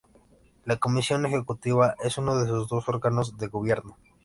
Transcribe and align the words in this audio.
La 0.65 0.77
comisión 0.77 1.27
ejecutiva 1.27 1.93
es 2.03 2.17
uno 2.17 2.35
de 2.39 2.47
sus 2.47 2.67
dos 2.67 2.89
órganos 2.89 3.37
de 3.37 3.45
gobierno. 3.49 3.97